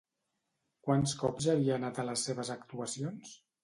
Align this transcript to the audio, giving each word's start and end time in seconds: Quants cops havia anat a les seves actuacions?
Quants 0.87 1.13
cops 1.25 1.51
havia 1.55 1.79
anat 1.79 2.03
a 2.03 2.09
les 2.11 2.27
seves 2.31 2.53
actuacions? 2.59 3.41